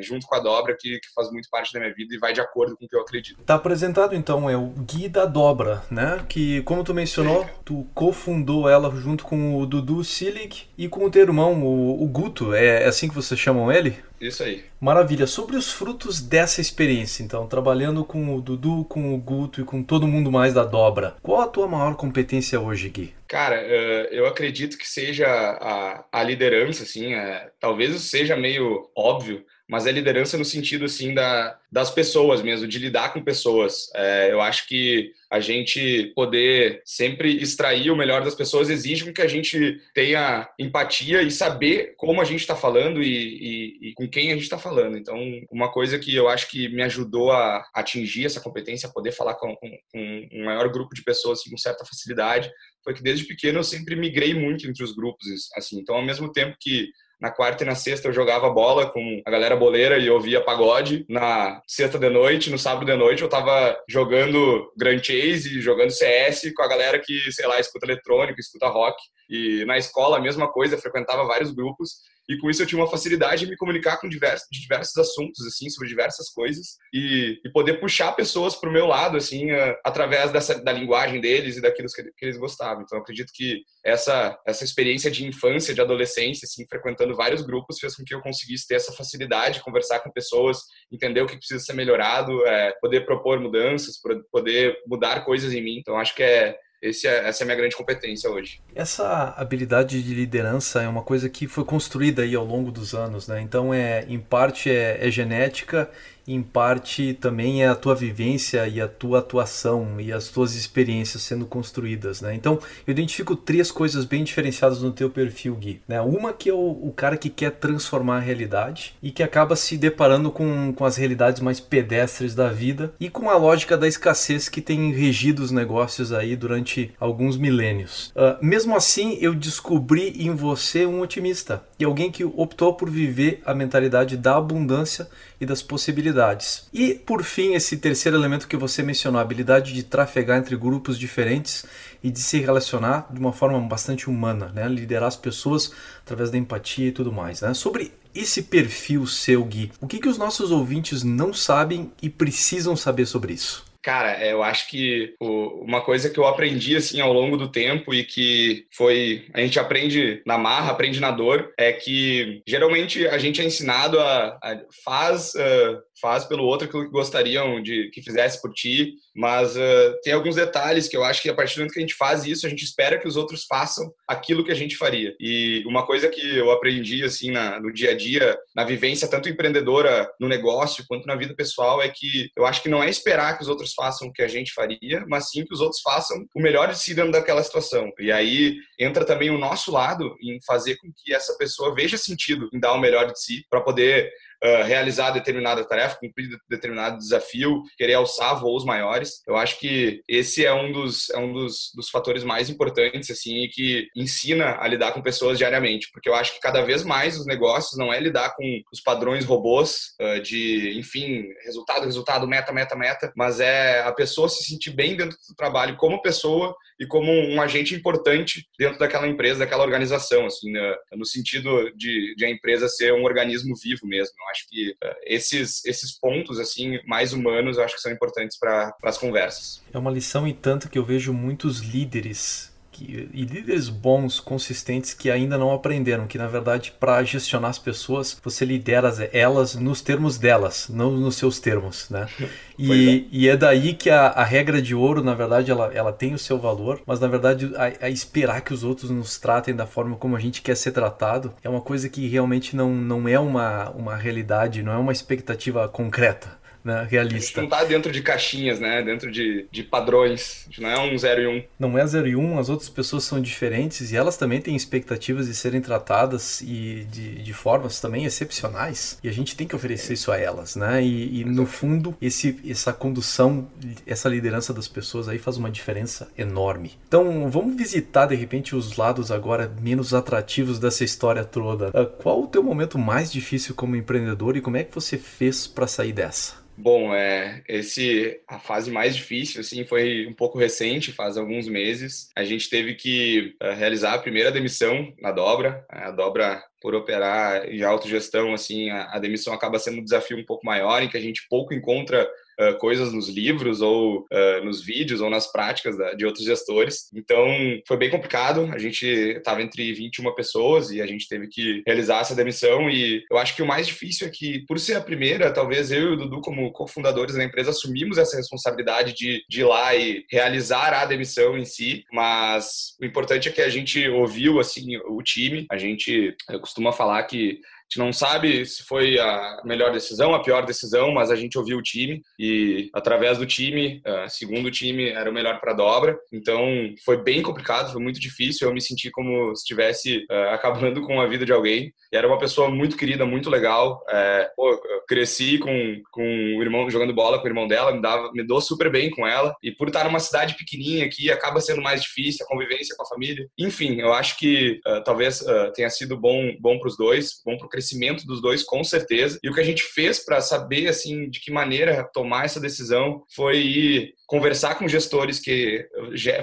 [0.00, 2.40] junto com a dobra, que, que faz muito parte da minha vida e vai de
[2.40, 3.42] acordo com o que eu acredito.
[3.44, 6.24] Tá apresentado, então, é o Gui da Dobra, né?
[6.30, 11.10] Que, como tu mencionou, tu cofundou ela junto com o Dudu Silic e com o
[11.10, 12.54] teu irmão, o, o Guto.
[12.54, 13.96] É, é assim que vocês chamam ele?
[14.20, 14.64] Isso aí.
[14.80, 15.26] Maravilha.
[15.26, 19.82] Sobre os frutos dessa experiência, então, trabalhando com o Dudu, com o Guto e com
[19.82, 23.12] todo mundo mais da dobra, qual a tua maior competência hoje, Gui?
[23.26, 29.44] Cara, eh, eu acredito que seja a, a liderança, assim, é, talvez seja meio óbvio,
[29.70, 33.88] mas é liderança no sentido assim da, das pessoas mesmo, de lidar com pessoas.
[33.94, 39.22] É, eu acho que a gente poder sempre extrair o melhor das pessoas exige que
[39.22, 44.08] a gente tenha empatia e saber como a gente está falando e, e, e, com
[44.08, 44.98] quem a gente está falando.
[44.98, 45.16] Então,
[45.52, 49.34] uma coisa que eu acho que me ajudou a atingir essa competência, a poder falar
[49.36, 52.50] com, com, com um maior grupo de pessoas assim, com certa facilidade,
[52.82, 55.28] foi que desde pequeno eu sempre migrei muito entre os grupos.
[55.54, 56.88] Assim, então, ao mesmo tempo que
[57.20, 61.04] na quarta e na sexta eu jogava bola com a galera boleira e ouvia pagode.
[61.08, 66.52] Na sexta de noite, no sábado de noite, eu tava jogando Grand Chase, jogando CS
[66.56, 68.96] com a galera que, sei lá, escuta eletrônico, escuta rock.
[69.28, 71.96] E na escola a mesma coisa, frequentava vários grupos
[72.30, 75.68] e com isso eu tinha uma facilidade de me comunicar com diversos, diversos assuntos, assim,
[75.68, 80.30] sobre diversas coisas e, e poder puxar pessoas para o meu lado, assim, uh, através
[80.30, 82.84] dessa, da linguagem deles e daquilo que, que, eles gostavam.
[82.84, 87.96] Então, acredito que essa, essa experiência de infância, de adolescência, assim, frequentando vários grupos, fez
[87.96, 90.58] com que eu conseguisse ter essa facilidade de conversar com pessoas,
[90.92, 93.96] entender o que precisa ser melhorado, é, poder propor mudanças,
[94.30, 95.78] poder mudar coisas em mim.
[95.78, 98.60] Então, acho que é esse é, essa é a minha grande competência hoje.
[98.74, 103.28] Essa habilidade de liderança é uma coisa que foi construída aí ao longo dos anos,
[103.28, 103.40] né?
[103.40, 105.90] Então é em parte é, é genética
[106.34, 111.22] em parte também é a tua vivência e a tua atuação e as tuas experiências
[111.22, 112.34] sendo construídas, né?
[112.34, 115.80] Então, eu identifico três coisas bem diferenciadas no teu perfil, Gui.
[115.88, 116.00] Né?
[116.00, 119.76] Uma que é o, o cara que quer transformar a realidade e que acaba se
[119.76, 124.48] deparando com, com as realidades mais pedestres da vida e com a lógica da escassez
[124.48, 128.12] que tem regido os negócios aí durante alguns milênios.
[128.16, 133.42] Uh, mesmo assim, eu descobri em você um otimista e alguém que optou por viver
[133.44, 135.08] a mentalidade da abundância
[135.40, 136.68] e das possibilidades.
[136.72, 140.98] E, por fim, esse terceiro elemento que você mencionou, a habilidade de trafegar entre grupos
[140.98, 141.64] diferentes
[142.02, 144.68] e de se relacionar de uma forma bastante humana, né?
[144.68, 145.72] liderar as pessoas
[146.02, 147.40] através da empatia e tudo mais.
[147.40, 147.54] Né?
[147.54, 152.76] Sobre esse perfil seu, Gui, o que, que os nossos ouvintes não sabem e precisam
[152.76, 153.69] saber sobre isso?
[153.82, 157.94] Cara, é, eu acho que uma coisa que eu aprendi assim ao longo do tempo
[157.94, 163.16] e que foi a gente aprende na marra, aprende na dor, é que geralmente a
[163.16, 168.02] gente é ensinado a, a faz uh, faz pelo outro aquilo que gostariam de que
[168.02, 171.58] fizesse por ti, mas uh, tem alguns detalhes que eu acho que a partir do
[171.58, 174.52] momento que a gente faz isso, a gente espera que os outros façam aquilo que
[174.52, 175.14] a gente faria.
[175.20, 179.28] E uma coisa que eu aprendi assim na, no dia a dia, na vivência tanto
[179.28, 183.36] empreendedora no negócio quanto na vida pessoal é que eu acho que não é esperar
[183.36, 186.24] que os outros façam o que a gente faria, mas sim que os outros façam
[186.34, 187.90] o melhor de si dentro daquela situação.
[187.98, 192.48] E aí entra também o nosso lado em fazer com que essa pessoa veja sentido
[192.52, 194.10] em dar o melhor de si para poder
[194.42, 199.22] uh, realizar determinada tarefa, cumprir determinado desafio, querer alçar voos maiores.
[199.26, 203.44] Eu acho que esse é um dos, é um dos, dos fatores mais importantes, assim,
[203.44, 207.18] e que ensina a lidar com pessoas diariamente, porque eu acho que cada vez mais
[207.18, 212.52] os negócios não é lidar com os padrões robôs uh, de, enfim, resultado, resultado, meta,
[212.52, 216.86] meta, meta, mas é a pessoa se sentir bem dentro do trabalho como pessoa e
[216.86, 220.74] como um agente importante dentro daquela empresa, daquela organização, assim, né?
[220.92, 224.14] no sentido de, de, a empresa ser um organismo vivo mesmo.
[224.30, 228.98] Acho que uh, esses, esses pontos assim mais humanos, acho que são importantes para as
[228.98, 229.62] conversas.
[229.72, 232.49] É uma lição e tanto que eu vejo muitos líderes
[232.80, 237.58] que, e líderes bons, consistentes, que ainda não aprenderam que, na verdade, para gestionar as
[237.58, 242.06] pessoas, você lidera elas nos termos delas, não nos seus termos, né?
[242.62, 243.04] E é.
[243.10, 246.18] e é daí que a, a, regra de ouro, na verdade, ela, ela tem o
[246.18, 249.96] seu valor, mas, na verdade, a, a, esperar que os outros nos tratem da forma
[249.96, 253.70] como a gente quer ser tratado é uma coisa que realmente não, não é uma,
[253.70, 257.40] uma realidade, não é uma expectativa concreta né, realista.
[257.40, 258.82] A gente não tá dentro de caixinhas, né?
[258.82, 260.44] Dentro de, de padrões.
[260.46, 261.30] A gente não é um 0 e 1.
[261.30, 261.42] Um.
[261.58, 264.54] Não é 0 e 1, um, as outras pessoas são diferentes e elas também têm
[264.54, 268.98] expectativas de serem tratadas e de, de formas também excepcionais.
[269.02, 270.82] E a gente tem que oferecer isso a elas, né?
[270.82, 273.48] E, e no fundo, esse, essa condução,
[273.86, 276.72] essa liderança das pessoas aí faz uma diferença enorme.
[276.86, 281.70] Então, vamos visitar de repente os lados agora menos atrativos dessa história toda.
[281.74, 285.46] Ah, qual o teu momento mais difícil como empreendedor e como é que você fez
[285.46, 286.40] para sair dessa?
[286.62, 292.10] Bom, é, esse a fase mais difícil assim foi um pouco recente, faz alguns meses.
[292.14, 295.64] A gente teve que uh, realizar a primeira demissão na dobra.
[295.70, 300.24] A dobra por operar em autogestão, assim, a, a demissão acaba sendo um desafio um
[300.24, 302.06] pouco maior, em que a gente pouco encontra
[302.40, 306.90] uh, coisas nos livros ou uh, nos vídeos ou nas práticas da, de outros gestores.
[306.94, 307.26] Então,
[307.66, 308.48] foi bem complicado.
[308.52, 312.70] A gente estava entre 21 pessoas e a gente teve que realizar essa demissão.
[312.70, 315.90] E eu acho que o mais difícil é que, por ser a primeira, talvez eu
[315.90, 320.04] e o Dudu, como cofundadores da empresa, assumimos essa responsabilidade de, de ir lá e
[320.10, 321.84] realizar a demissão em si.
[321.92, 325.46] Mas o importante é que a gente ouviu, assim, o time.
[325.50, 327.40] A gente costuma falar que
[327.70, 331.58] gente não sabe se foi a melhor decisão, a pior decisão, mas a gente ouviu
[331.58, 335.96] o time e através do time, uh, segundo o time, era o melhor para dobra.
[336.12, 336.44] Então
[336.84, 338.48] foi bem complicado, foi muito difícil.
[338.48, 341.72] Eu me senti como se estivesse uh, acabando com a vida de alguém.
[341.92, 343.84] E era uma pessoa muito querida, muito legal.
[343.88, 346.02] É, pô, cresci com, com
[346.36, 349.06] o irmão jogando bola com o irmão dela, me dava, me dou super bem com
[349.06, 349.34] ela.
[349.42, 352.88] E por estar numa cidade pequenininha aqui, acaba sendo mais difícil a convivência com a
[352.88, 353.28] família.
[353.38, 355.20] Enfim, eu acho que uh, talvez
[355.54, 359.18] tenha sido bom, bom para os dois, bom para crescimento dos dois, com certeza.
[359.22, 363.04] E o que a gente fez para saber, assim, de que maneira tomar essa decisão
[363.14, 365.68] foi conversar com gestores que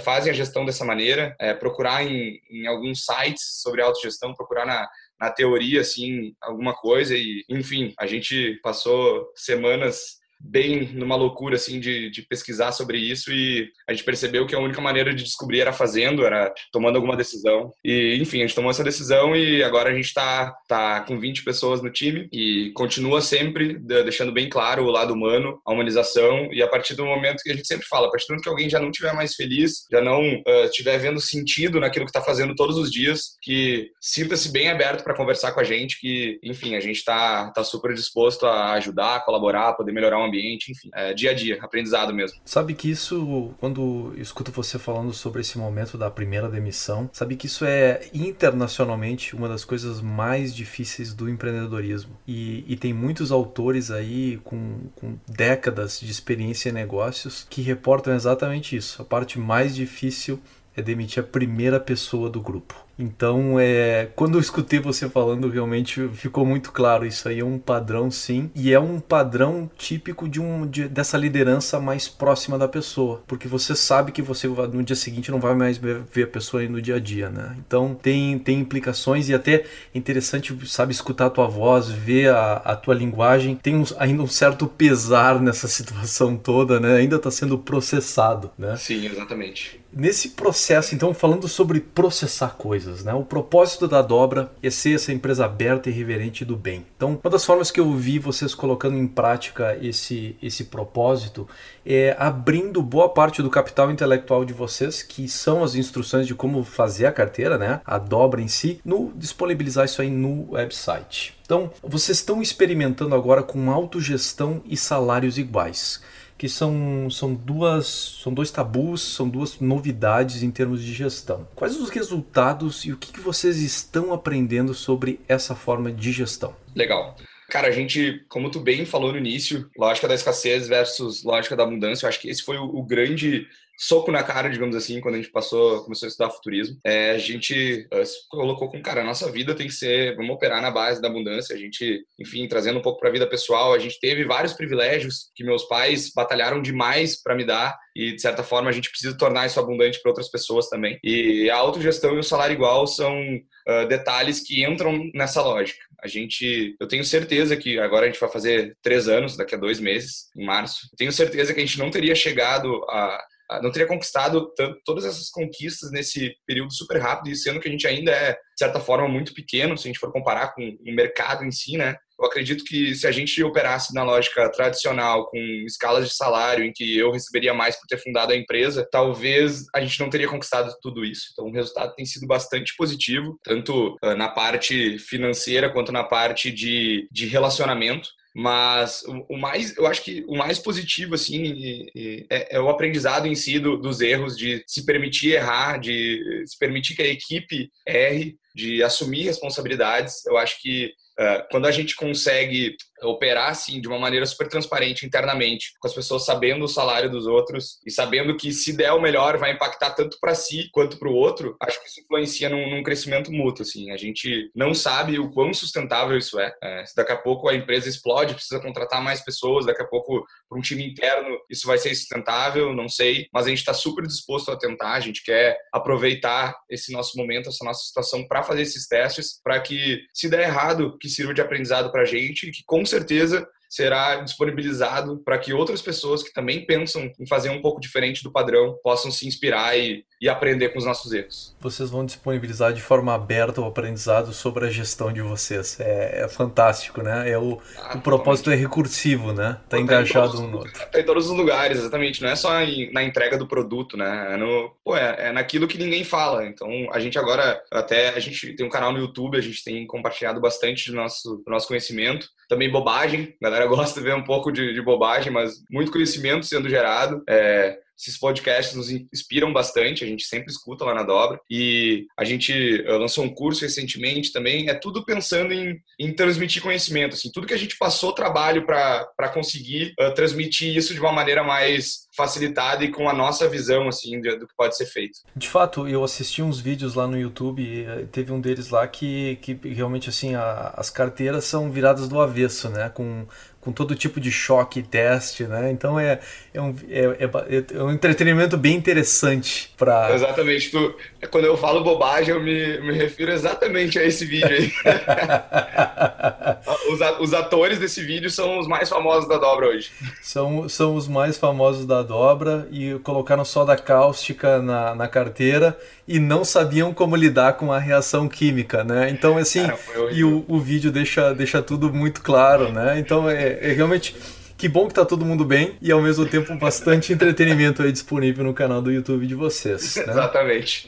[0.04, 4.88] fazem a gestão dessa maneira, é, procurar em, em alguns sites sobre autogestão, procurar na,
[5.20, 11.80] na teoria, assim, alguma coisa e, enfim, a gente passou semanas bem numa loucura assim
[11.80, 15.62] de, de, pesquisar sobre isso e a gente percebeu que a única maneira de descobrir
[15.62, 17.72] era fazendo, era tomando alguma decisão.
[17.84, 21.44] E enfim, a gente tomou essa decisão e agora a gente está tá com 20
[21.44, 26.62] pessoas no time e continua sempre deixando bem claro o lado humano, a humanização e
[26.62, 28.70] a partir do momento que a gente sempre fala, a partir do momento que alguém
[28.70, 32.78] já não estiver mais feliz, já não uh, vendo sentido naquilo que está fazendo todos
[32.78, 36.98] os dias, que sinta-se bem aberto para conversar com a gente, que enfim, a gente
[36.98, 41.14] está tá super disposto a ajudar, a colaborar, a poder melhorar o ambiente, enfim, é,
[41.14, 42.38] dia a dia, aprendizado mesmo.
[42.46, 47.48] Sabe que isso, quando escuto você falando sobre esse momento da primeira demissão, sabe que
[47.48, 52.18] isso é internacionalmente uma das coisas mais difíceis do empreendedorismo.
[52.28, 58.14] E, e tem muitos autores aí com, com décadas de experiência em negócios que reportam
[58.14, 59.02] exatamente isso.
[59.02, 60.40] A parte mais difícil
[60.76, 62.87] é demitir a primeira pessoa do grupo.
[62.98, 67.06] Então, é, quando eu escutei você falando, realmente ficou muito claro.
[67.06, 71.18] Isso aí é um padrão, sim, e é um padrão típico de um de, dessa
[71.18, 75.54] liderança mais próxima da pessoa, porque você sabe que você no dia seguinte não vai
[75.54, 77.56] mais ver a pessoa aí no dia a dia, né?
[77.66, 82.76] Então tem, tem implicações e até interessante, sabe, escutar a tua voz, ver a, a
[82.76, 83.56] tua linguagem.
[83.56, 86.98] Tem uns, ainda um certo pesar nessa situação toda, né?
[86.98, 88.76] Ainda está sendo processado, né?
[88.76, 89.80] Sim, exatamente.
[89.94, 93.04] Nesse processo, então, falando sobre processar coisas coisas.
[93.04, 93.14] Né?
[93.14, 96.86] O propósito da dobra é ser essa empresa aberta e reverente do bem.
[96.96, 101.48] Então, uma das formas que eu vi vocês colocando em prática esse, esse propósito
[101.86, 106.64] é abrindo boa parte do capital intelectual de vocês, que são as instruções de como
[106.64, 107.82] fazer a carteira, né?
[107.86, 111.36] a dobra em si, no disponibilizar isso aí no website.
[111.44, 116.02] Então, vocês estão experimentando agora com autogestão e salários iguais
[116.38, 117.88] que são, são, duas,
[118.22, 121.48] são dois tabus, são duas novidades em termos de gestão.
[121.56, 126.56] Quais os resultados e o que, que vocês estão aprendendo sobre essa forma de gestão?
[126.76, 127.16] Legal.
[127.50, 131.64] Cara, a gente, como tu bem falou no início, lógica da escassez versus lógica da
[131.64, 135.16] abundância, eu acho que esse foi o, o grande soco na cara, digamos assim, quando
[135.16, 136.80] a gente passou, começou a estudar futurismo.
[136.84, 140.62] É, a gente uh, colocou com, cara, a nossa vida tem que ser, vamos operar
[140.62, 141.56] na base da abundância.
[141.56, 145.32] A gente, enfim, trazendo um pouco para a vida pessoal, a gente teve vários privilégios
[145.36, 149.16] que meus pais batalharam demais para me dar e, de certa forma, a gente precisa
[149.16, 151.00] tornar isso abundante para outras pessoas também.
[151.04, 155.86] E a autogestão e o salário igual são uh, detalhes que entram nessa lógica.
[156.02, 159.58] A gente, eu tenho certeza que agora a gente vai fazer três anos, daqui a
[159.58, 160.90] dois meses, em março.
[160.96, 163.20] Tenho certeza que a gente não teria chegado a
[163.62, 167.72] não teria conquistado tanto, todas essas conquistas nesse período super rápido, e sendo que a
[167.72, 170.92] gente ainda é, de certa forma, muito pequeno, se a gente for comparar com o
[170.92, 171.96] mercado em si, né?
[172.20, 175.38] Eu acredito que se a gente operasse na lógica tradicional, com
[175.68, 179.80] escalas de salário, em que eu receberia mais por ter fundado a empresa, talvez a
[179.80, 181.28] gente não teria conquistado tudo isso.
[181.32, 186.52] Então, o resultado tem sido bastante positivo, tanto ah, na parte financeira quanto na parte
[186.52, 191.88] de, de relacionamento Mas o, o mais, eu acho que o mais positivo, assim,
[192.30, 196.56] é, é, o aprendizado em si do, dos erros, de se permitir errar, de se
[196.60, 200.24] permitir que a equipe erre, de assumir responsabilidades.
[200.28, 205.06] Eu acho que uh, quando a gente consegue operar assim de uma maneira super transparente
[205.06, 209.02] internamente, com as pessoas sabendo o salário dos outros e sabendo que se der o
[209.02, 212.70] melhor vai impactar tanto para si quanto para o outro, acho que isso influencia num,
[212.70, 213.64] num, crescimento mútuo.
[213.64, 216.54] Assim, a gente não sabe o quão sustentável isso é.
[216.64, 216.86] é.
[216.86, 220.58] Se daqui a pouco a empresa explode, precisa contratar mais pessoas, daqui a pouco para
[220.58, 224.52] um time interno isso vai ser sustentável, não sei, mas a gente está super disposto
[224.52, 224.94] a tentar.
[224.94, 229.60] A gente quer aproveitar esse nosso momento, essa nossa situação para fazer esses testes, para
[229.60, 234.16] que se der errado, que sirva de aprendizado para a gente, que com certeza será
[234.18, 238.80] disponibilizado para que outras pessoas que também pensam em fazer um pouco diferente do padrão
[238.84, 241.56] possam se inspirar e, e aprender com os nossos erros.
[241.60, 245.80] Vocês vão disponibilizar de forma aberta o aprendizado sobre a gestão de vocês.
[245.80, 247.30] É, é fantástico, né?
[247.30, 249.60] É o, ah, o propósito é recursivo, né?
[249.70, 250.74] Tá, engajado um no outro.
[250.74, 252.22] Tá em todos os lugares, exatamente.
[252.22, 254.34] Não é só em, na entrega do produto, né?
[254.34, 256.46] É, no, pô, é, é naquilo que ninguém fala.
[256.46, 259.86] Então, a gente agora, até, a gente tem um canal no YouTube, a gente tem
[259.86, 262.30] compartilhado bastante do nosso, do nosso conhecimento.
[262.48, 266.46] Também bobagem, a galera gosta de ver um pouco de, de bobagem, mas muito conhecimento
[266.46, 267.24] sendo gerado.
[267.28, 271.40] É, esses podcasts nos inspiram bastante, a gente sempre escuta lá na Dobra.
[271.50, 276.62] E a gente eh, lançou um curso recentemente também, é tudo pensando em, em transmitir
[276.62, 281.12] conhecimento, assim, tudo que a gente passou trabalho para conseguir uh, transmitir isso de uma
[281.12, 285.20] maneira mais facilitada e com a nossa visão assim do que pode ser feito.
[285.36, 289.38] De fato, eu assisti uns vídeos lá no YouTube eh, teve um deles lá que,
[289.42, 292.90] que realmente assim a, as carteiras são viradas do avesso, né?
[292.90, 293.28] Com
[293.68, 295.70] com todo tipo de choque e teste, né?
[295.70, 296.22] Então é,
[296.54, 300.16] é, um, é, é, é um entretenimento bem interessante para.
[300.16, 300.72] Exatamente.
[300.72, 300.96] Tu,
[301.30, 304.72] quando eu falo bobagem, eu me, me refiro exatamente a esse vídeo aí.
[306.90, 309.92] os, os atores desse vídeo são os mais famosos da dobra hoje.
[310.22, 315.78] São, são os mais famosos da dobra e colocaram soda cáustica na, na carteira
[316.08, 319.10] e não sabiam como lidar com a reação química, né?
[319.10, 319.78] Então, assim, Cara,
[320.12, 322.98] e o, o vídeo deixa, deixa tudo muito claro, né?
[322.98, 324.16] Então, é, é realmente
[324.58, 328.44] que bom que tá todo mundo bem e ao mesmo tempo bastante entretenimento aí disponível
[328.44, 329.96] no canal do YouTube de vocês.
[329.98, 330.06] Né?
[330.10, 330.86] Exatamente.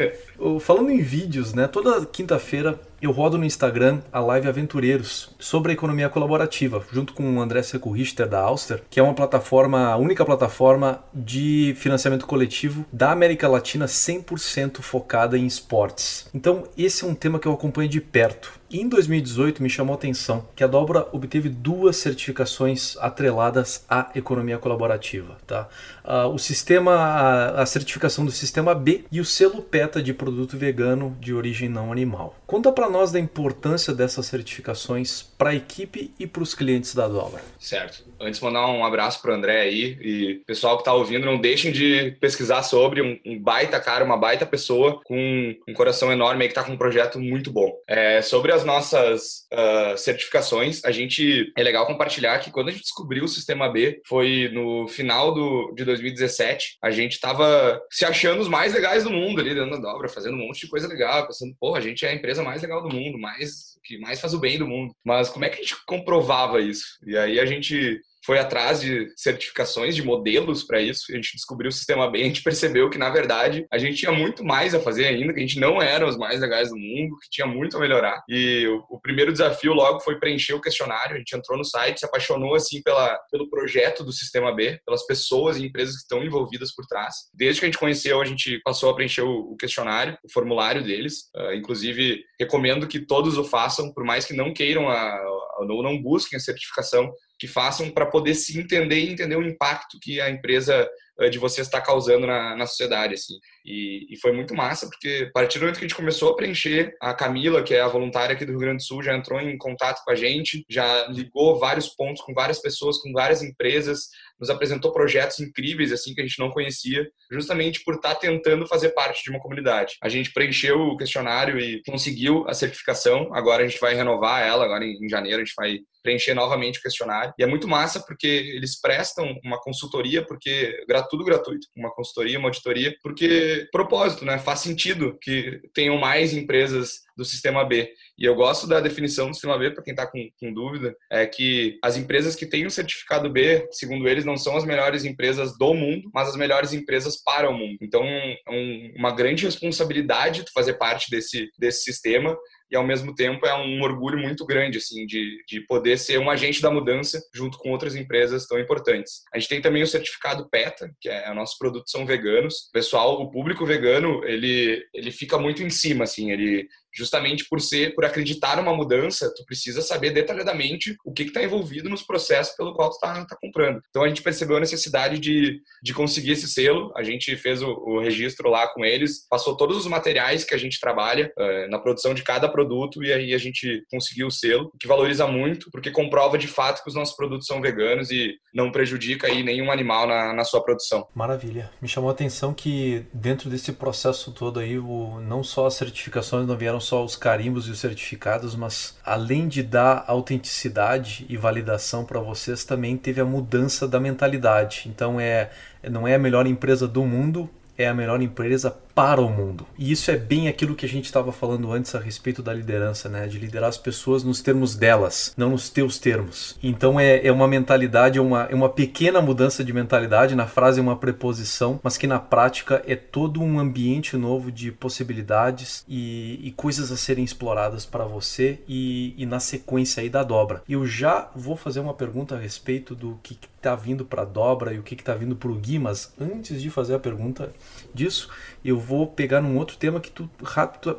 [0.61, 1.67] Falando em vídeos, né?
[1.67, 7.37] Toda quinta-feira eu rodo no Instagram a live Aventureiros sobre a economia colaborativa, junto com
[7.37, 12.25] o André Seco Richter da Auster, que é uma plataforma, a única plataforma de financiamento
[12.25, 16.27] coletivo da América Latina 100% focada em esportes.
[16.33, 18.59] Então, esse é um tema que eu acompanho de perto.
[18.71, 24.59] Em 2018 me chamou a atenção que a Dobra obteve duas certificações atreladas à economia
[24.59, 25.67] colaborativa, tá?
[26.05, 31.17] Uh, o sistema, a, certificação do sistema B e o selo PETA de produto vegano
[31.19, 32.35] de origem não animal.
[32.45, 37.07] Conta para nós da importância dessas certificações para a equipe e para os clientes da
[37.07, 37.41] Dobra.
[37.59, 38.03] Certo.
[38.21, 41.71] Antes, mandar um abraço para o André aí e pessoal que está ouvindo, não deixem
[41.71, 46.47] de pesquisar sobre um, um, baita cara, uma baita pessoa com um coração enorme aí
[46.47, 47.73] que está com um projeto muito bom.
[47.87, 52.83] É, sobre as nossas uh, certificações, a gente é legal compartilhar que quando a gente
[52.83, 56.77] descobriu o Sistema B foi no final do, de 2017.
[56.81, 60.35] A gente estava se achando os mais legais do mundo ali dentro da Dobra, fazendo
[60.35, 62.93] um monte de coisa legal, pensando, porra, a gente é a empresa mais legal do
[62.93, 64.93] mundo, mais que mais faz o bem do mundo.
[65.03, 66.99] Mas como é que a gente comprovava isso?
[67.05, 71.05] E aí a gente foi atrás de certificações, de modelos para isso.
[71.09, 74.11] A gente descobriu o sistema bem, a gente percebeu que, na verdade, a gente tinha
[74.11, 77.17] muito mais a fazer ainda, que a gente não era os mais legais do mundo,
[77.23, 78.21] que tinha muito a melhorar.
[78.29, 81.15] E o, o primeiro desafio logo foi preencher o questionário.
[81.15, 85.03] A gente entrou no site, se apaixonou assim pela, pelo projeto do Sistema B, pelas
[85.07, 87.15] pessoas e empresas que estão envolvidas por trás.
[87.33, 90.83] Desde que a gente conheceu, a gente passou a preencher o, o questionário, o formulário
[90.83, 91.31] deles.
[91.35, 95.19] Uh, inclusive, recomendo que todos o façam, por mais que não queiram a,
[95.59, 99.97] ou não busquem a certificação, que façam para poder se entender e entender o impacto
[100.01, 100.87] que a empresa
[101.27, 103.33] de vocês está causando na, na sociedade, assim.
[103.65, 106.35] E, e, foi muito massa, porque a partir do momento que a gente começou a
[106.35, 109.39] preencher, a Camila, que é a voluntária aqui do Rio Grande do Sul, já entrou
[109.39, 114.07] em contato com a gente, já ligou vários pontos com várias pessoas, com várias empresas,
[114.39, 118.89] nos apresentou projetos incríveis, assim, que a gente não conhecia, justamente por estar tentando fazer
[118.89, 119.95] parte de uma comunidade.
[120.01, 124.63] A gente preencheu o questionário e conseguiu a certificação, agora a gente vai renovar ela,
[124.63, 127.33] agora em janeiro a gente vai preencher novamente o questionário.
[127.37, 132.47] E é muito massa porque eles prestam uma consultoria, porque tudo gratuito, uma consultoria, uma
[132.47, 134.37] auditoria, porque propósito, né?
[134.37, 137.91] Faz sentido que tenham mais empresas do sistema B.
[138.17, 141.25] E eu gosto da definição do sistema B, para quem está com, com, dúvida, é
[141.25, 145.57] que as empresas que têm o certificado B, segundo eles, não são as melhores empresas
[145.57, 147.77] do mundo, mas as melhores empresas para o mundo.
[147.81, 152.37] Então, é um, uma grande responsabilidade fazer parte desse, desse sistema,
[152.71, 156.29] e ao mesmo tempo é um orgulho muito grande, assim, de, de poder ser um
[156.29, 159.23] agente da mudança junto com outras empresas tão importantes.
[159.33, 162.67] A gente tem também o certificado PETA, que é, nossos produtos são veganos.
[162.69, 166.67] O pessoal, o público vegano, ele, ele fica muito em cima, assim, ele
[166.99, 171.89] justamente por ser, por acreditar numa mudança, tu precisa saber detalhadamente o que está envolvido
[171.89, 173.81] nos processos pelo qual tu está tá comprando.
[173.89, 177.69] Então a gente percebeu a necessidade de, de conseguir esse selo, a gente fez o,
[177.69, 181.79] o registro lá com eles, passou todos os materiais que a gente trabalha uh, na
[181.79, 185.91] produção de cada produto e aí a gente conseguiu o selo, que valoriza muito, porque
[185.91, 190.05] comprova de fato que os nossos produtos são veganos e não prejudica aí nenhum animal
[190.05, 191.07] na, na sua produção.
[191.15, 191.71] Maravilha.
[191.81, 196.45] Me chamou a atenção que dentro desse processo todo aí, o, não só as certificações
[196.45, 202.03] não vieram só os carimbos e os certificados, mas além de dar autenticidade e validação
[202.03, 204.83] para vocês, também teve a mudança da mentalidade.
[204.87, 205.51] Então é
[205.87, 207.47] não é a melhor empresa do mundo,
[207.77, 209.65] é a melhor empresa para o mundo.
[209.77, 213.07] E isso é bem aquilo que a gente estava falando antes a respeito da liderança,
[213.07, 213.27] né?
[213.27, 216.59] De liderar as pessoas nos termos delas, não nos teus termos.
[216.61, 220.35] Então é, é uma mentalidade, é uma, é uma pequena mudança de mentalidade.
[220.35, 224.69] Na frase é uma preposição, mas que na prática é todo um ambiente novo de
[224.69, 230.23] possibilidades e, e coisas a serem exploradas para você e, e, na sequência aí da
[230.23, 230.61] dobra.
[230.67, 234.73] Eu já vou fazer uma pergunta a respeito do que está vindo para a dobra
[234.73, 237.51] e o que está vindo para o Gui, mas antes de fazer a pergunta
[237.93, 238.29] disso,
[238.63, 240.29] eu vou pegar num outro tema que tu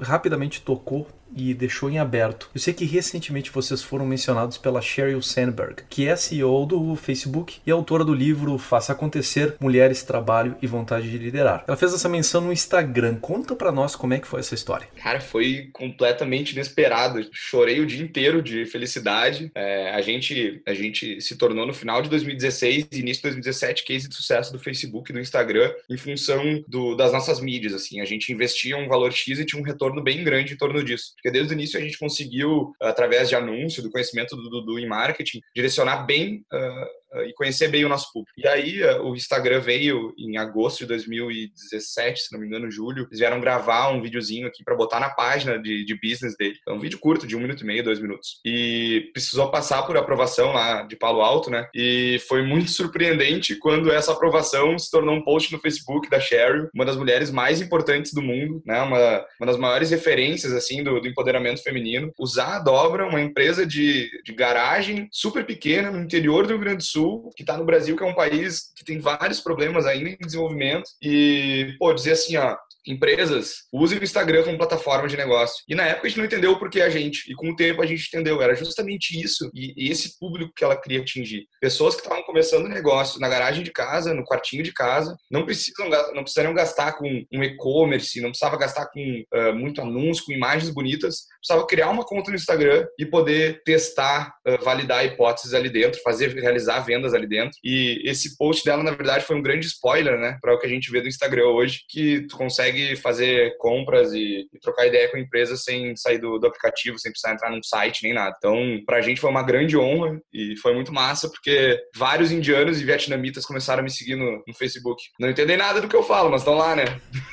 [0.00, 2.50] rapidamente tocou e deixou em aberto.
[2.54, 7.58] Eu sei que recentemente vocês foram mencionados pela Sheryl Sandberg, que é CEO do Facebook
[7.66, 11.64] e autora do livro Faça Acontecer: Mulheres, Trabalho e Vontade de Liderar.
[11.66, 13.16] Ela fez essa menção no Instagram.
[13.16, 14.88] Conta para nós como é que foi essa história.
[14.96, 17.28] Cara, foi completamente inesperado.
[17.32, 19.50] Chorei o dia inteiro de felicidade.
[19.54, 23.84] É, a gente a gente se tornou no final de 2016 e início de 2017
[23.84, 27.74] case de sucesso do Facebook e do Instagram em função do, das nossas mídias.
[27.74, 30.82] Assim, a gente investia um valor X e tinha um retorno bem grande em torno
[30.82, 31.14] disso.
[31.20, 34.88] Porque desde o início a gente conseguiu, através de anúncio, do conhecimento do Dudu em
[34.88, 38.32] marketing, direcionar bem uh, e conhecer bem o nosso público.
[38.36, 43.06] E aí uh, o Instagram veio em agosto de 2017, se não me engano, julho.
[43.08, 46.56] Eles vieram gravar um videozinho aqui para botar na página de, de business dele.
[46.66, 48.40] É um vídeo curto, de um minuto e meio, dois minutos.
[48.44, 51.68] E precisou passar por aprovação lá de Palo Alto, né?
[51.74, 56.68] E foi muito surpreendente quando essa aprovação se tornou um post no Facebook da Sheryl,
[56.74, 58.80] uma das mulheres mais importantes do mundo, né?
[58.82, 62.12] Uma, uma das maiores referências, assim, do, do empoderamento feminino.
[62.18, 66.78] Usar a Dobra, uma empresa de, de garagem super pequena no interior do Rio Grande
[66.78, 69.86] do Sul, Sul, que está no Brasil, que é um país que tem vários problemas
[69.86, 70.90] ainda em desenvolvimento.
[71.02, 75.62] E, pô, dizer assim, ó, empresas usem o Instagram como plataforma de negócio.
[75.68, 77.82] E na época a gente não entendeu por que a gente, e com o tempo
[77.82, 78.40] a gente entendeu.
[78.40, 81.46] Era justamente isso e, e esse público que ela queria atingir.
[81.60, 85.88] Pessoas que estavam começando negócio na garagem de casa, no quartinho de casa, não precisam
[86.14, 90.70] não precisariam gastar com um e-commerce, não precisava gastar com uh, muito anúncio, com imagens
[90.70, 96.00] bonitas, precisava criar uma conta no Instagram e poder testar, uh, validar hipóteses ali dentro,
[96.02, 97.58] fazer realizar vendas ali dentro.
[97.64, 100.70] E esse post dela, na verdade, foi um grande spoiler, né, para o que a
[100.70, 105.08] gente vê do Instagram hoje, que tu consegue consegue fazer compras e, e trocar ideia
[105.10, 108.34] com a empresa sem sair do, do, aplicativo, sem precisar entrar num site nem nada.
[108.38, 112.84] Então, pra gente foi uma grande honra e foi muito massa porque vários indianos e
[112.84, 115.02] vietnamitas começaram a me seguir no, no Facebook.
[115.18, 116.84] Não entendem nada do que eu falo, mas estão lá, né?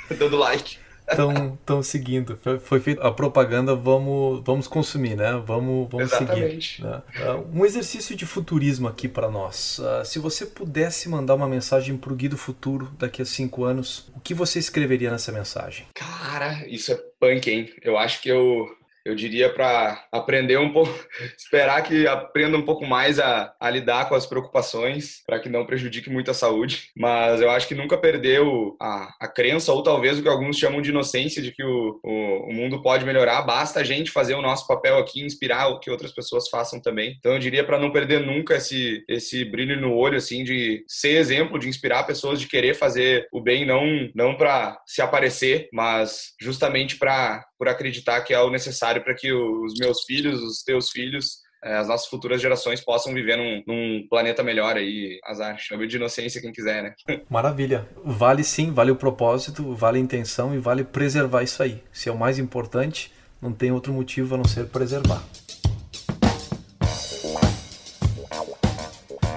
[0.17, 2.37] Dando like estão seguindo.
[2.41, 5.41] Foi, foi feita a propaganda, vamos, vamos consumir, né?
[5.45, 6.77] Vamos, vamos Exatamente.
[6.77, 6.87] seguir.
[6.87, 7.01] Né?
[7.33, 9.79] Uh, um exercício de futurismo aqui para nós.
[9.79, 14.11] Uh, se você pudesse mandar uma mensagem para o Guido Futuro daqui a cinco anos,
[14.15, 15.85] o que você escreveria nessa mensagem?
[15.93, 17.73] Cara, isso é punk, hein?
[17.81, 18.67] Eu acho que eu
[19.07, 20.93] eu diria para aprender um pouco,
[21.37, 25.65] esperar que aprenda um pouco mais a, a lidar com as preocupações, para que não
[25.65, 26.89] prejudique muito a saúde.
[26.97, 30.81] Mas eu acho que nunca perdeu a, a crença, ou talvez o que alguns chamam
[30.81, 33.41] de inocência, de que o, o, o mundo pode melhorar.
[33.43, 37.15] Basta a gente fazer o nosso papel aqui, inspirar o que outras pessoas façam também.
[37.17, 41.17] Então eu diria para não perder nunca esse, esse brilho no olho, assim, de ser
[41.17, 46.33] exemplo, de inspirar pessoas, de querer fazer o bem, não, não para se aparecer, mas
[46.41, 50.89] justamente para por acreditar que é o necessário para que os meus filhos, os teus
[50.89, 55.87] filhos, eh, as nossas futuras gerações possam viver num, num planeta melhor aí, azar, chame
[55.87, 56.93] de inocência quem quiser, né?
[57.29, 57.87] Maravilha.
[58.03, 61.83] Vale sim, vale o propósito, vale a intenção e vale preservar isso aí.
[61.91, 65.23] Se é o mais importante, não tem outro motivo a não ser preservar.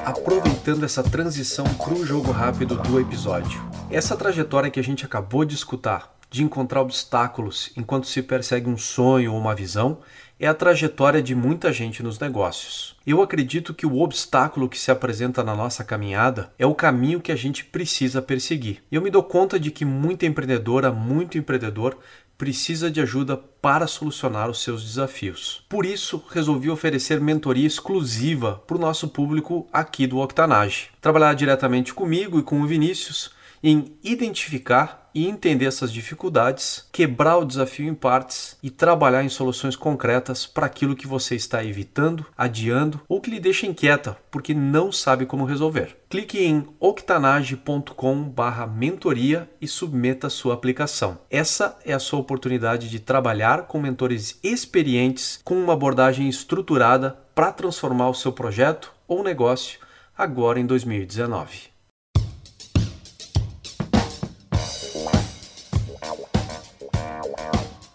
[0.05, 3.61] Aproveitando essa transição para o jogo rápido do episódio.
[3.91, 8.79] Essa trajetória que a gente acabou de escutar de encontrar obstáculos enquanto se persegue um
[8.79, 9.99] sonho ou uma visão
[10.39, 12.97] é a trajetória de muita gente nos negócios.
[13.07, 17.31] Eu acredito que o obstáculo que se apresenta na nossa caminhada é o caminho que
[17.31, 18.83] a gente precisa perseguir.
[18.91, 21.99] Eu me dou conta de que muita empreendedora, muito empreendedor
[22.39, 25.63] precisa de ajuda para solucionar os seus desafios.
[25.69, 30.89] Por isso, resolvi oferecer mentoria exclusiva para o nosso público aqui do Octanage.
[31.03, 37.45] Trabalhar diretamente comigo e com o Vinícius em identificar e entender essas dificuldades, quebrar o
[37.45, 43.01] desafio em partes e trabalhar em soluções concretas para aquilo que você está evitando, adiando
[43.09, 45.97] ou que lhe deixa inquieta porque não sabe como resolver.
[46.09, 51.19] Clique em octanage.com/mentoria e submeta sua aplicação.
[51.31, 57.51] Essa é a sua oportunidade de trabalhar com mentores experientes com uma abordagem estruturada para
[57.53, 59.81] transformar o seu projeto ou negócio
[60.17, 61.70] agora em 2019.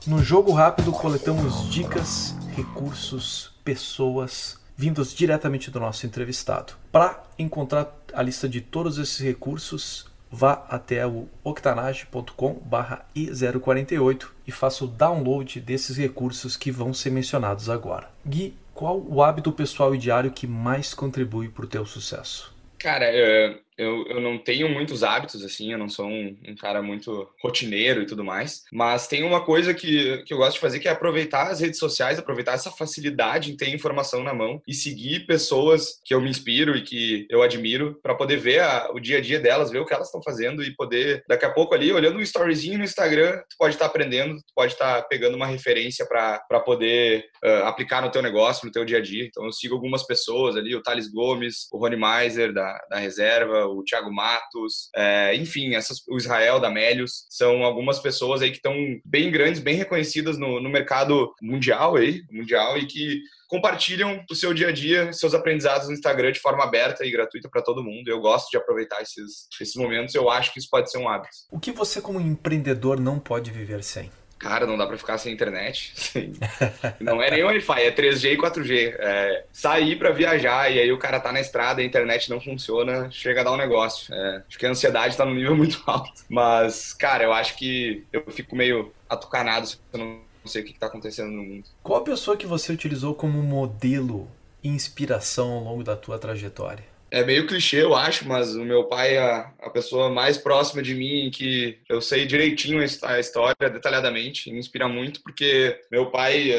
[0.07, 6.73] No jogo rápido coletamos dicas, recursos, pessoas vindos diretamente do nosso entrevistado.
[6.91, 14.87] Para encontrar a lista de todos esses recursos, vá até o octanage.com/i048 e faça o
[14.87, 18.11] download desses recursos que vão ser mencionados agora.
[18.23, 22.53] Gui, qual o hábito pessoal e diário que mais contribui para o teu sucesso?
[22.77, 26.81] Cara, é, eu, eu não tenho muitos hábitos, assim, eu não sou um, um, cara
[26.81, 30.79] muito rotineiro e tudo mais, mas tem uma coisa que, que eu gosto de fazer
[30.79, 34.73] que é aproveitar as redes sociais, aproveitar essa facilidade em ter informação na mão e
[34.73, 38.99] seguir pessoas que eu me inspiro e que eu admiro para poder ver a, o
[38.99, 41.73] dia a dia delas, ver o que elas estão fazendo e poder, daqui a pouco
[41.73, 45.07] ali, olhando um storyzinho no Instagram, tu pode estar tá aprendendo, tu pode estar tá
[45.07, 49.25] pegando uma referência para poder uh, aplicar no teu negócio, no teu dia a dia.
[49.25, 53.64] Então eu sigo algumas pessoas ali, o Thales Gomes, o Rony Meiser da, da Reserva,
[53.65, 58.57] o Thiago Matos, é, enfim, essas, o Israel da Melius, são algumas pessoas aí que
[58.57, 58.75] estão
[59.05, 64.53] bem grandes, bem reconhecidas no, no mercado mundial aí, mundial e que compartilham o seu
[64.53, 68.07] dia a dia, seus aprendizados no Instagram de forma aberta e gratuita para todo mundo.
[68.07, 71.35] Eu gosto de aproveitar esses, esses momentos, eu acho que isso pode ser um hábito.
[71.51, 74.11] O que você, como empreendedor, não pode viver sem?
[74.45, 75.91] Cara, não dá para ficar sem internet.
[77.01, 78.95] Não é nem Wi-Fi, é 3G e 4G.
[78.99, 83.09] É sair para viajar e aí o cara tá na estrada, a internet não funciona,
[83.09, 84.13] chega a dar um negócio.
[84.13, 86.23] É, acho que a ansiedade tá num nível muito alto.
[86.29, 90.77] Mas, cara, eu acho que eu fico meio atucanado se eu não sei o que
[90.77, 91.63] tá acontecendo no mundo.
[91.81, 94.29] Qual a pessoa que você utilizou como modelo
[94.63, 96.94] e inspiração ao longo da tua trajetória?
[97.11, 100.93] É meio clichê, eu acho, mas o meu pai é a pessoa mais próxima de
[100.93, 106.51] mim, que eu sei direitinho a história detalhadamente, me inspira muito, porque meu pai,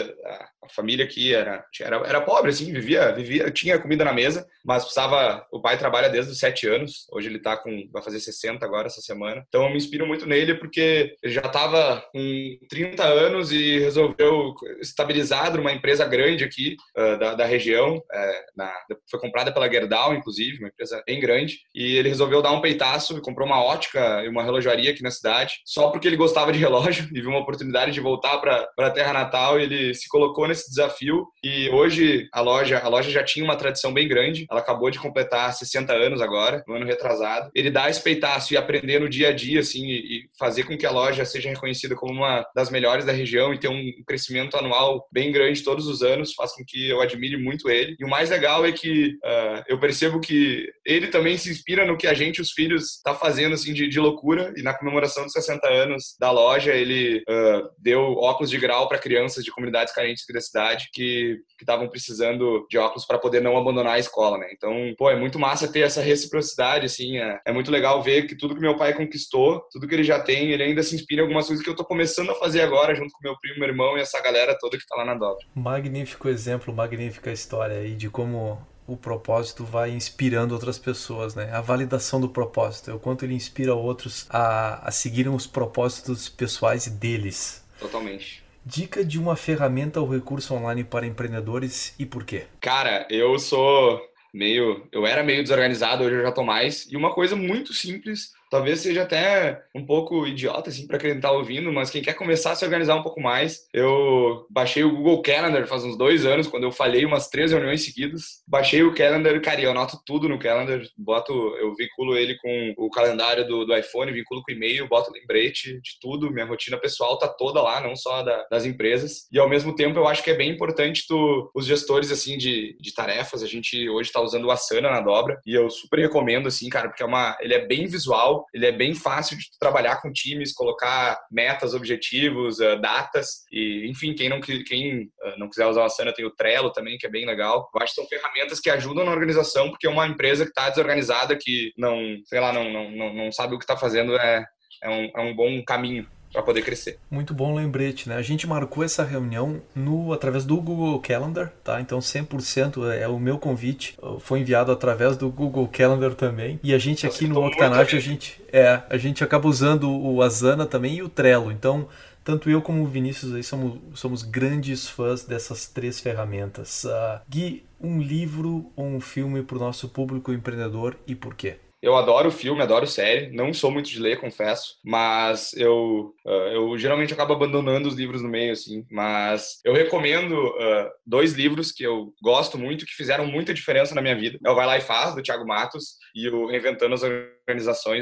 [0.66, 4.82] a família aqui era, era, era pobre, assim, vivia, vivia, tinha comida na mesa, mas
[4.82, 5.46] precisava.
[5.52, 7.88] O pai trabalha desde os sete anos, hoje ele tá com.
[7.92, 9.44] vai fazer 60 agora essa semana.
[9.48, 14.54] Então eu me inspiro muito nele porque ele já estava com 30 anos e resolveu
[14.80, 18.02] estabilizar numa empresa grande aqui uh, da, da região.
[18.12, 18.72] É, na,
[19.10, 21.58] foi comprada pela Gerdau, inclusive, uma empresa bem grande.
[21.74, 25.10] E ele resolveu dar um peitaço e comprou uma ótica e uma relojaria aqui na
[25.10, 28.90] cidade, só porque ele gostava de relógio e viu uma oportunidade de voltar para a
[28.90, 29.58] terra natal.
[29.58, 33.56] Ele se colocou nesse esse desafio e hoje a loja, a loja já tinha uma
[33.56, 34.46] tradição bem grande.
[34.50, 37.50] Ela acabou de completar 60 anos agora, no ano retrasado.
[37.54, 40.86] Ele dá esse peitaço e aprender no dia a dia assim e fazer com que
[40.86, 45.06] a loja seja reconhecida como uma das melhores da região e ter um crescimento anual
[45.12, 47.96] bem grande todos os anos faz com que eu admire muito ele.
[47.98, 51.96] E o mais legal é que uh, eu percebo que ele também se inspira no
[51.96, 54.52] que a gente, os filhos, tá fazendo assim de, de loucura.
[54.56, 58.98] E na comemoração dos 60 anos da loja, ele uh, deu óculos de grau para
[58.98, 63.94] crianças de comunidades carentes da cidade que estavam precisando de óculos para poder não abandonar
[63.94, 64.48] a escola, né?
[64.52, 68.36] Então, pô, é muito massa ter essa reciprocidade, assim, é, é, muito legal ver que
[68.36, 71.24] tudo que meu pai conquistou, tudo que ele já tem, ele ainda se inspira em
[71.24, 73.96] algumas coisas que eu tô começando a fazer agora, junto com meu primo, meu irmão
[73.96, 75.46] e essa galera toda que tá lá na dobra.
[75.54, 81.50] Magnífico exemplo, magnífica história aí de como o propósito vai inspirando outras pessoas, né?
[81.52, 86.28] A validação do propósito, é o quanto ele inspira outros a, a seguirem os propósitos
[86.28, 87.64] pessoais deles.
[87.80, 88.45] Totalmente.
[88.68, 92.46] Dica de uma ferramenta ou recurso online para empreendedores e por quê?
[92.60, 94.02] Cara, eu sou
[94.34, 94.88] meio.
[94.90, 96.84] Eu era meio desorganizado, hoje eu já tô mais.
[96.90, 101.30] E uma coisa muito simples talvez seja até um pouco idiota assim para quem tá
[101.30, 105.22] ouvindo, mas quem quer começar a se organizar um pouco mais, eu baixei o Google
[105.22, 108.42] Calendar faz uns dois anos, quando eu falhei umas três reuniões seguidas.
[108.46, 112.90] Baixei o Calendar, cara, eu anoto tudo no Calendar, boto, eu vinculo ele com o
[112.90, 117.28] calendário do, do iPhone, vinculo com e-mail, boto lembrete de tudo, minha rotina pessoal tá
[117.28, 119.26] toda lá, não só da, das empresas.
[119.32, 122.76] E ao mesmo tempo eu acho que é bem importante tu, os gestores assim de,
[122.80, 126.48] de tarefas, a gente hoje tá usando o Asana na dobra e eu super recomendo
[126.48, 130.00] assim, cara, porque é uma, ele é bem visual, ele é bem fácil de trabalhar
[130.00, 135.66] com times, colocar metas, objetivos, uh, datas e, enfim, quem não, quem, uh, não quiser
[135.66, 137.68] usar o Asana tem o Trello também, que é bem legal.
[137.74, 141.36] Eu acho que são ferramentas que ajudam na organização, porque uma empresa que está desorganizada,
[141.36, 144.44] que não, sei lá, não, não, não, não sabe o que está fazendo, é,
[144.82, 146.08] é um, é um bom caminho.
[146.32, 146.98] Para poder crescer.
[147.10, 148.16] Muito bom lembrete, né?
[148.16, 151.80] A gente marcou essa reunião no através do Google Calendar, tá?
[151.80, 156.60] Então 100% é o meu convite, foi enviado através do Google Calendar também.
[156.62, 160.66] E a gente aqui no Octanage, a gente é, a gente acaba usando o Asana
[160.66, 161.50] também e o Trello.
[161.52, 161.88] Então,
[162.26, 166.84] tanto eu como o Vinícius aí somos, somos grandes fãs dessas três ferramentas.
[166.84, 171.58] Uh, Gui, um livro ou um filme para o nosso público empreendedor e por quê?
[171.86, 173.30] Eu adoro filme, adoro série.
[173.30, 174.74] Não sou muito de ler, confesso.
[174.84, 178.84] Mas eu, uh, eu geralmente acabo abandonando os livros no meio, assim.
[178.90, 184.02] Mas eu recomendo uh, dois livros que eu gosto muito, que fizeram muita diferença na
[184.02, 184.36] minha vida.
[184.44, 187.04] É o Vai Lá e Faz, do Thiago Matos, e o Reinventando as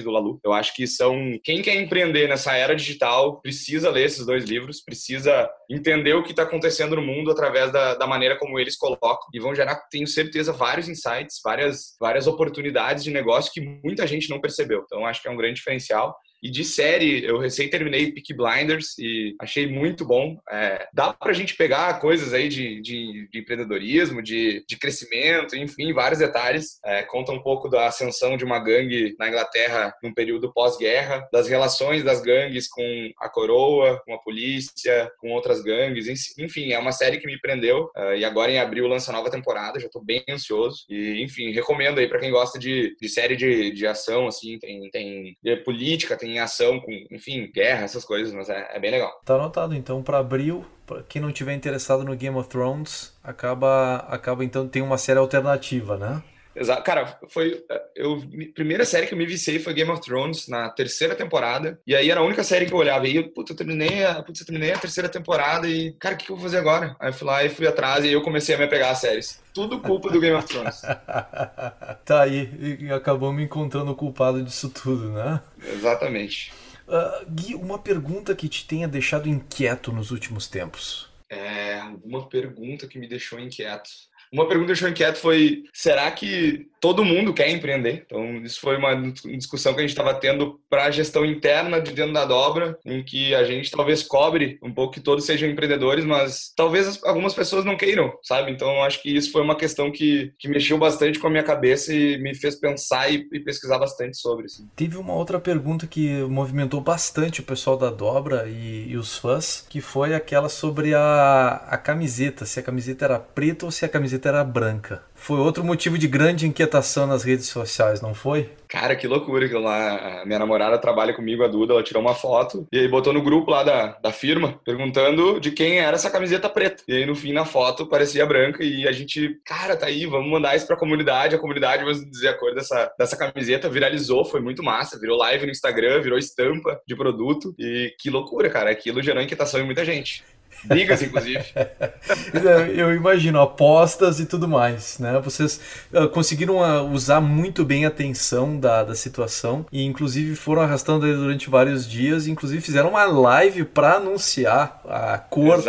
[0.03, 0.41] do Lalu.
[0.45, 1.39] Eu acho que são...
[1.43, 6.31] Quem quer empreender nessa era digital precisa ler esses dois livros, precisa entender o que
[6.31, 9.29] está acontecendo no mundo através da, da maneira como eles colocam.
[9.33, 14.31] E vão gerar, tenho certeza, vários insights, várias, várias oportunidades de negócio que muita gente
[14.31, 14.83] não percebeu.
[14.85, 16.17] Então, acho que é um grande diferencial.
[16.45, 20.39] E de série, eu recém terminei Peak Blinders e achei muito bom.
[20.51, 25.95] É, dá pra gente pegar coisas aí de, de, de empreendedorismo, de, de crescimento, enfim,
[25.95, 26.79] vários detalhes.
[26.85, 31.49] É, conta um pouco da ascensão de uma gangue na Inglaterra num período pós-guerra, das
[31.49, 36.07] relações das gangues com a coroa, com a polícia, com outras gangues.
[36.39, 37.89] Enfim, é uma série que me prendeu.
[37.97, 40.85] É, e agora em abril lança nova temporada, já tô bem ansioso.
[40.91, 44.91] E, enfim, recomendo aí para quem gosta de, de série de, de ação, assim, tem,
[44.91, 49.13] tem política, tem em ação, com, enfim, guerra, essas coisas, mas é, é bem legal.
[49.25, 53.97] Tá anotado, então, para abril, pra quem não tiver interessado no Game of Thrones, acaba,
[54.09, 56.23] acaba então, tem uma série alternativa, né?
[56.55, 56.83] Exato.
[56.83, 57.65] Cara, foi.
[57.95, 58.23] Eu,
[58.55, 61.79] primeira série que eu me viciei foi Game of Thrones, na terceira temporada.
[61.87, 63.07] E aí era a única série que eu olhava.
[63.07, 66.27] E puta, eu terminei a, putz, eu terminei a terceira temporada e, cara, o que,
[66.27, 66.97] que eu vou fazer agora?
[67.01, 69.43] Aí eu fui lá e fui atrás e eu comecei a me apegar às séries.
[69.53, 70.83] Tudo culpa do Game of Thrones.
[72.05, 75.41] tá aí, e acabou me encontrando culpado disso tudo, né?
[75.73, 76.53] Exatamente.
[76.87, 81.09] Uh, Gui, uma pergunta que te tenha deixado inquieto nos últimos tempos.
[81.31, 83.91] É, uma pergunta que me deixou inquieto.
[84.35, 88.03] Uma pergunta que deixou inquieto foi: será que todo mundo quer empreender.
[88.05, 88.95] Então, isso foi uma
[89.39, 93.03] discussão que a gente estava tendo para a gestão interna de dentro da dobra, em
[93.03, 97.65] que a gente talvez cobre um pouco que todos sejam empreendedores, mas talvez algumas pessoas
[97.65, 98.53] não queiram, sabe?
[98.53, 101.91] Então, acho que isso foi uma questão que, que mexeu bastante com a minha cabeça
[101.91, 104.45] e me fez pensar e, e pesquisar bastante sobre.
[104.45, 104.69] Assim.
[104.77, 109.65] Teve uma outra pergunta que movimentou bastante o pessoal da dobra e, e os fãs,
[109.71, 113.89] que foi aquela sobre a, a camiseta, se a camiseta era preta ou se a
[113.89, 115.03] camiseta era branca.
[115.15, 118.51] Foi outro motivo de grande inquietação nas redes sociais, não foi?
[118.69, 122.15] Cara, que loucura que lá, a minha namorada trabalha comigo, a Duda, ela tirou uma
[122.15, 126.11] foto e aí botou no grupo lá da, da firma, perguntando de quem era essa
[126.11, 126.83] camiseta preta.
[126.89, 130.31] E aí no fim, na foto, parecia branca e a gente, cara, tá aí, vamos
[130.31, 134.41] mandar isso pra comunidade, a comunidade, vamos dizer a cor dessa, dessa camiseta, viralizou, foi
[134.41, 139.03] muito massa, virou live no Instagram, virou estampa de produto e que loucura, cara, aquilo
[139.03, 140.25] gerou inquietação em muita gente.
[140.67, 141.45] Brigas, inclusive.
[142.75, 145.21] Eu imagino, apostas e tudo mais, né?
[145.21, 145.61] Vocês
[145.93, 151.01] uh, conseguiram uh, usar muito bem a tensão da, da situação e inclusive foram arrastando
[151.01, 155.63] durante vários dias, inclusive fizeram uma live para anunciar a cor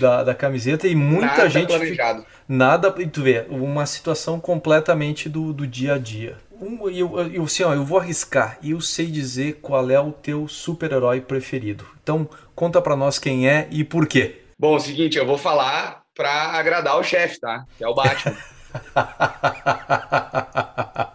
[0.00, 1.68] da, da, camiseta e muita nada gente...
[1.68, 2.24] Planejado.
[2.48, 6.36] Nada, e tu vê, uma situação completamente do, do dia a dia.
[6.60, 10.12] Um, eu, eu, assim, ó, eu vou arriscar e eu sei dizer qual é o
[10.12, 11.86] teu super-herói preferido.
[12.02, 14.42] Então, conta para nós quem é e por quê.
[14.58, 17.64] Bom, é o seguinte, eu vou falar para agradar o chefe, tá?
[17.76, 18.36] Que é o Batman.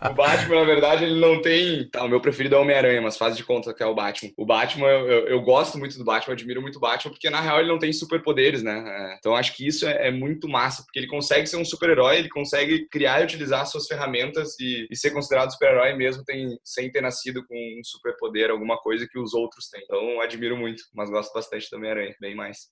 [0.09, 1.87] o Batman, na verdade, ele não tem.
[1.89, 4.31] Tá, o meu preferido é o Homem-Aranha, mas faz de conta que é o Batman.
[4.35, 7.39] O Batman, eu, eu, eu, gosto muito do Batman, admiro muito o Batman, porque na
[7.39, 8.83] real ele não tem superpoderes, né?
[8.87, 12.17] É, então acho que isso é, é, muito massa, porque ele consegue ser um super-herói,
[12.17, 16.91] ele consegue criar e utilizar suas ferramentas e, e ser considerado super-herói mesmo tem, sem
[16.91, 19.81] ter nascido com um superpoder, alguma coisa que os outros têm.
[19.83, 22.67] Então admiro muito, mas gosto bastante do Homem-Aranha, bem mais.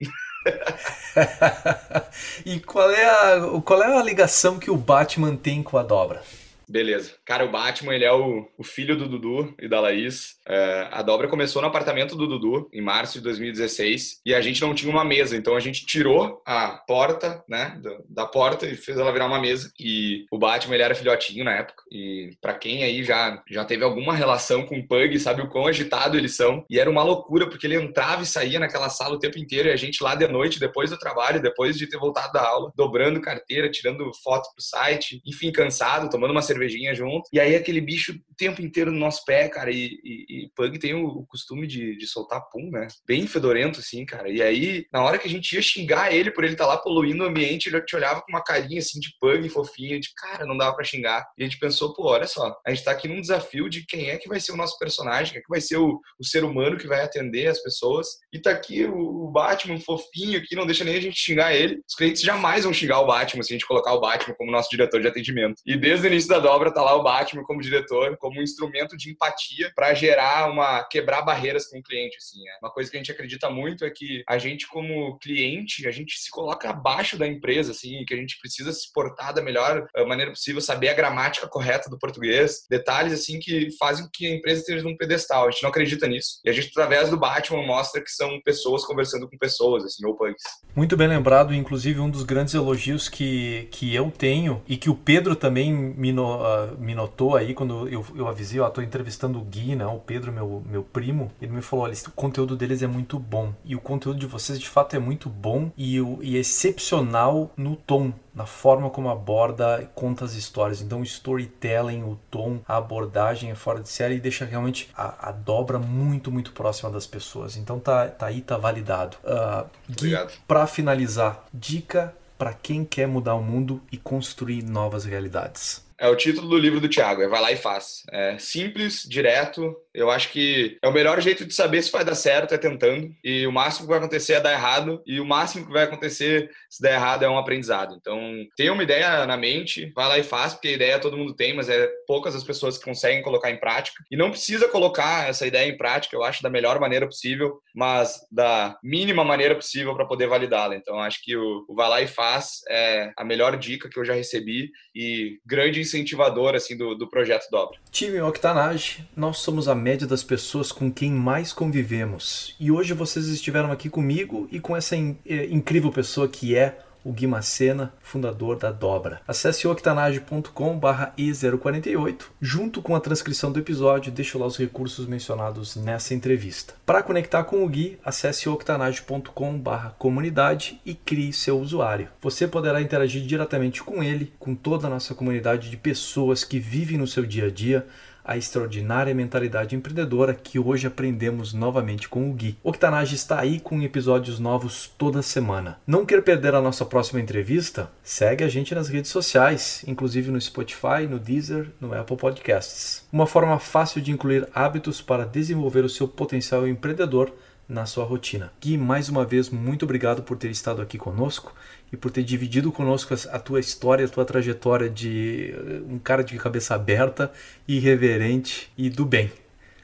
[2.45, 6.23] e qual é, a, qual é a ligação que o Batman tem com a dobra?
[6.69, 7.15] Beleza.
[7.25, 10.35] Cara, o Batman, ele é o, o filho do Dudu e da Laís.
[10.47, 14.61] É, a dobra começou no apartamento do Dudu, em março de 2016, e a gente
[14.61, 18.75] não tinha uma mesa, então a gente tirou a porta, né, da, da porta e
[18.75, 19.71] fez ela virar uma mesa.
[19.79, 23.83] E o Batman, ele era filhotinho na época, e para quem aí já, já teve
[23.83, 26.63] alguma relação com Pug, sabe o quão agitado eles são.
[26.69, 29.71] E era uma loucura, porque ele entrava e saía naquela sala o tempo inteiro, e
[29.71, 33.19] a gente lá de noite, depois do trabalho, depois de ter voltado da aula, dobrando
[33.19, 37.29] carteira, tirando foto pro site, enfim, cansado, tomando uma cerveja cervejinha junto.
[37.31, 39.71] E aí aquele bicho o tempo inteiro no nosso pé, cara.
[39.71, 42.87] E, e, e Pug tem o, costume de, de, soltar pum, né?
[43.07, 44.29] Bem fedorento, assim, cara.
[44.29, 46.77] E aí, na hora que a gente ia xingar ele por ele estar tá lá
[46.77, 50.45] poluindo o ambiente, ele te olhava com uma carinha assim de Pug fofinha, de cara,
[50.45, 51.25] não dava para xingar.
[51.37, 54.09] E a gente pensou, pô, olha só, a gente tá aqui num desafio de quem
[54.09, 56.43] é que vai ser o nosso personagem, quem é que vai ser o, o ser
[56.43, 58.07] humano que vai atender as pessoas.
[58.33, 61.81] E tá aqui o, o Batman fofinho aqui, não deixa nem a gente xingar ele.
[61.87, 64.69] Os clientes jamais vão xingar o Batman se a gente colocar o Batman como nosso
[64.69, 65.61] diretor de atendimento.
[65.65, 68.97] E desde o início da dobra tá lá o Batman como diretor, como um instrumento
[68.97, 72.39] de empatia para gerar uma quebrar barreiras com o cliente, assim.
[72.47, 72.57] É.
[72.61, 76.17] Uma coisa que a gente acredita muito é que a gente como cliente, a gente
[76.17, 80.05] se coloca abaixo da empresa, assim, que a gente precisa se portar da melhor eh,
[80.05, 84.35] maneira possível, saber a gramática correta do português, detalhes assim que fazem com que a
[84.35, 85.47] empresa esteja num pedestal.
[85.47, 86.39] A gente não acredita nisso.
[86.43, 90.15] E a gente através do Batman mostra que são pessoas conversando com pessoas, assim, ou
[90.15, 90.43] punks.
[90.75, 94.95] Muito bem lembrado, inclusive um dos grandes elogios que, que eu tenho e que o
[94.95, 99.39] Pedro também me, no, uh, me notou aí quando eu, eu avisei, ó, tô entrevistando
[99.39, 102.81] o Gui, né, o Pedro, meu, meu primo, ele me falou, olha, o conteúdo deles
[102.81, 106.37] é muito bom e o conteúdo de vocês de fato é muito bom e, e
[106.37, 110.81] é excepcional no tom, na forma como aborda e conta as histórias.
[110.81, 115.29] Então, o storytelling, o tom, a abordagem é fora de série e deixa realmente a,
[115.29, 117.57] a dobra muito, muito próxima das pessoas.
[117.57, 119.17] Então, tá, tá aí, tá validado.
[119.23, 120.15] Uh, Gui,
[120.47, 125.88] para finalizar, dica para quem quer mudar o mundo e construir novas realidades.
[125.99, 128.03] É o título do livro do Tiago, é Vai lá e faz.
[128.11, 129.75] É simples, direto.
[129.93, 133.11] Eu acho que é o melhor jeito de saber se vai dar certo é tentando.
[133.23, 135.03] E o máximo que vai acontecer é dar errado.
[135.05, 137.95] E o máximo que vai acontecer se der errado é um aprendizado.
[137.99, 138.19] Então,
[138.55, 141.53] tenha uma ideia na mente, vai lá e faz, porque a ideia todo mundo tem,
[141.53, 144.01] mas é poucas as pessoas que conseguem colocar em prática.
[144.09, 148.19] E não precisa colocar essa ideia em prática, eu acho, da melhor maneira possível, mas
[148.31, 150.75] da mínima maneira possível para poder validá-la.
[150.75, 154.05] Então, acho que o, o vai lá e faz é a melhor dica que eu
[154.05, 157.77] já recebi e grande incentivador assim do, do projeto Dobra.
[157.91, 162.55] Time Octanage, nós somos a média das pessoas com quem mais convivemos.
[162.59, 166.77] E hoje vocês estiveram aqui comigo e com essa in, é, incrível pessoa que é
[167.03, 169.21] o Gui Macena, fundador da Dobra.
[169.27, 176.13] Acesse octanage.com i048, junto com a transcrição do episódio, deixo lá os recursos mencionados nessa
[176.13, 176.73] entrevista.
[176.85, 179.61] Para conectar com o Gui, acesse octanage.com
[179.97, 182.09] comunidade e crie seu usuário.
[182.21, 186.97] Você poderá interagir diretamente com ele, com toda a nossa comunidade de pessoas que vivem
[186.97, 187.87] no seu dia a dia,
[188.29, 192.55] a extraordinária mentalidade empreendedora que hoje aprendemos novamente com o Gui.
[192.63, 195.79] Octanage está aí com episódios novos toda semana.
[195.87, 197.89] Não quer perder a nossa próxima entrevista?
[198.03, 203.03] Segue a gente nas redes sociais, inclusive no Spotify, no Deezer, no Apple Podcasts.
[203.11, 207.33] Uma forma fácil de incluir hábitos para desenvolver o seu potencial empreendedor
[207.69, 208.51] na sua rotina.
[208.59, 211.53] Gui, mais uma vez, muito obrigado por ter estado aqui conosco
[211.91, 216.23] e por ter dividido conosco a tua história, a tua trajetória de eh, um cara
[216.23, 217.31] de cabeça aberta,
[217.67, 219.31] irreverente e do bem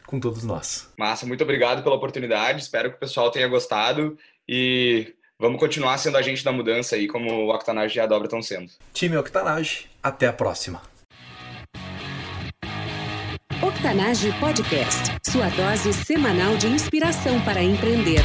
[0.05, 0.89] com todos nós.
[0.97, 2.61] Massa, muito obrigado pela oportunidade.
[2.61, 7.31] Espero que o pessoal tenha gostado e vamos continuar sendo agente da mudança aí, como
[7.31, 8.71] o Octanage e a Dobra estão sendo.
[8.93, 10.81] Time Octanage, até a próxima.
[13.61, 18.21] Octanage Podcast, sua dose semanal de inspiração para empreender.